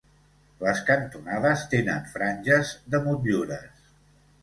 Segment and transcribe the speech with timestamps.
[0.63, 3.91] Les cantonades tenen franges de motllures.